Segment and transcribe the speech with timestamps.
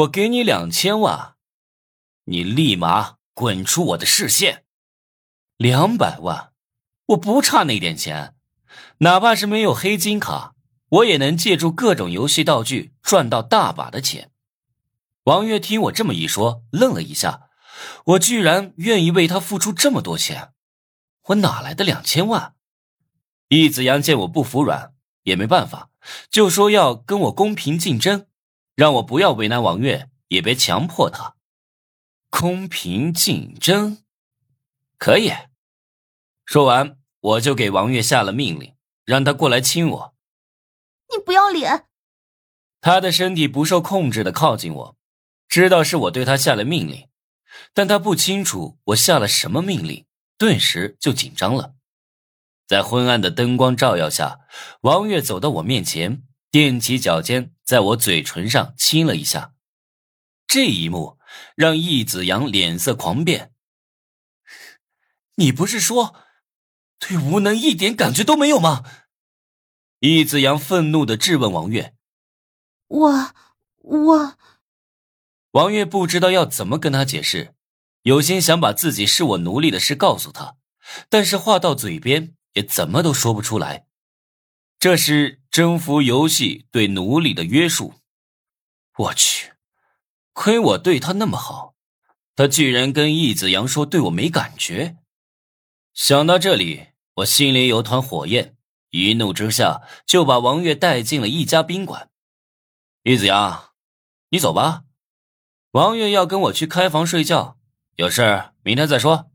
[0.00, 1.34] 我给你两千万，
[2.24, 4.64] 你立马滚出我的视线。
[5.58, 6.52] 两百万，
[7.08, 8.34] 我不差那点钱，
[8.98, 10.54] 哪怕是没有黑金卡，
[10.88, 14.30] 我也能借助各种游戏道具赚到大把的钱。
[15.24, 17.50] 王月听我这么一说，愣了一下，
[18.06, 20.52] 我居然愿意为他付出这么多钱，
[21.24, 22.54] 我哪来的两千万？
[23.48, 24.94] 易子阳见我不服软，
[25.24, 25.90] 也没办法，
[26.30, 28.28] 就说要跟我公平竞争。
[28.80, 31.36] 让我不要为难王月，也别强迫他。
[32.30, 33.98] 公平竞争，
[34.96, 35.30] 可以。
[36.46, 38.74] 说完，我就给王月下了命令，
[39.04, 40.14] 让他过来亲我。
[41.10, 41.88] 你不要脸！
[42.80, 44.96] 他的身体不受控制的靠近我，
[45.46, 47.06] 知道是我对他下了命令，
[47.74, 50.06] 但他不清楚我下了什么命令，
[50.38, 51.74] 顿时就紧张了。
[52.66, 54.38] 在昏暗的灯光照耀下，
[54.80, 56.22] 王月走到我面前。
[56.52, 59.54] 踮起脚尖，在我嘴唇上亲了一下，
[60.46, 61.18] 这一幕
[61.54, 63.52] 让易子阳脸色狂变。
[65.36, 66.16] 你不是说
[66.98, 68.84] 对无能一点感觉都没有吗？
[70.00, 71.94] 易子阳愤怒的质问王月。
[72.88, 73.34] 我
[73.78, 74.38] 我，
[75.52, 77.54] 王月不知道要怎么跟他解释，
[78.02, 80.56] 有心想把自己是我奴隶的事告诉他，
[81.08, 83.86] 但是话到嘴边也怎么都说不出来。
[84.80, 87.96] 这是征服游戏对奴隶的约束。
[88.96, 89.52] 我去，
[90.32, 91.74] 亏我对他那么好，
[92.34, 94.96] 他居然跟易子阳说对我没感觉。
[95.92, 98.56] 想到这里，我心里有团火焰，
[98.88, 102.08] 一怒之下就把王月带进了一家宾馆。
[103.02, 103.74] 易子阳，
[104.30, 104.84] 你走吧，
[105.72, 107.58] 王月要跟我去开房睡觉，
[107.96, 109.30] 有事明天再说。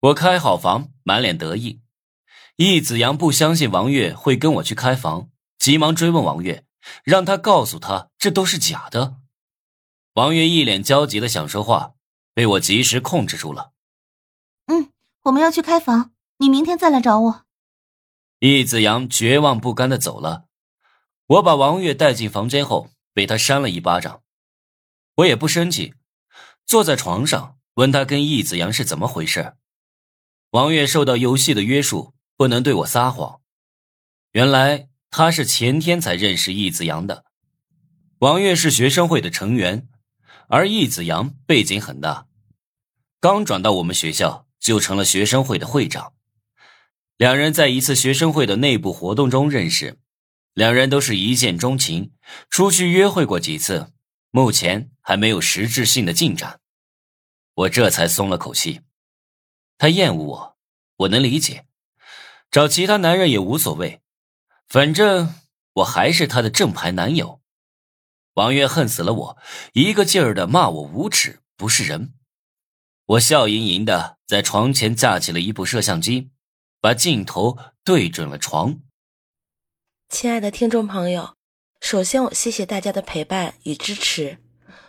[0.00, 1.80] 我开好房，满脸得意。
[2.60, 6.64] 易子阳不相信王月会跟我去开房，急忙追问王月，
[7.04, 9.18] 让他告诉他这都是假的。
[10.14, 11.92] 王月一脸焦急的想说话，
[12.34, 13.70] 被我及时控制住了。
[14.66, 14.90] 嗯，
[15.22, 17.44] 我们要去开房，你明天再来找我。
[18.40, 20.46] 易子阳绝望不甘的走了。
[21.26, 24.22] 我把王月带进房间后，被他扇了一巴掌。
[25.14, 25.94] 我也不生气，
[26.66, 29.54] 坐在床上问他跟易子阳是怎么回事。
[30.50, 32.14] 王月受到游戏的约束。
[32.38, 33.40] 不能对我撒谎。
[34.30, 37.24] 原来他是前天才认识易子阳的。
[38.20, 39.88] 王月是学生会的成员，
[40.48, 42.28] 而易子阳背景很大，
[43.18, 46.14] 刚转到我们学校就成了学生会的会长。
[47.16, 49.98] 两人在一次学生会的内部活动中认识，
[50.54, 52.12] 两人都是一见钟情，
[52.48, 53.92] 出去约会过几次，
[54.30, 56.60] 目前还没有实质性的进展。
[57.54, 58.82] 我这才松了口气。
[59.76, 60.56] 他厌恶我，
[60.98, 61.66] 我能理解。
[62.50, 64.00] 找其他男人也无所谓，
[64.66, 65.34] 反正
[65.74, 67.40] 我还是他的正牌男友。
[68.34, 69.38] 王月恨死了我，
[69.74, 72.14] 一个劲儿的骂我无耻，不是人。
[73.04, 76.30] 我笑盈盈的在床前架起了一部摄像机，
[76.80, 78.80] 把镜头对准了床。
[80.08, 81.34] 亲爱的听众朋友，
[81.80, 84.38] 首先我谢谢大家的陪伴与支持。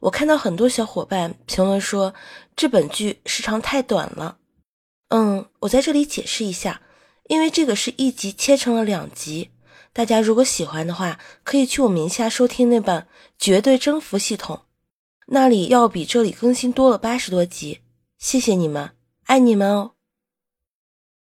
[0.00, 2.14] 我看到很多小伙伴评论说
[2.54, 4.38] 这本剧时长太短了。
[5.08, 6.82] 嗯，我在这里解释一下。
[7.30, 9.50] 因为这个是一集切成了两集，
[9.92, 13.02] 大家如果喜欢的话，可以去我名下收听那本
[13.38, 14.56] 《绝对征服系统》，
[15.28, 17.82] 那里要比这里更新多了八十多集。
[18.18, 18.90] 谢谢你们，
[19.26, 19.92] 爱你们哦。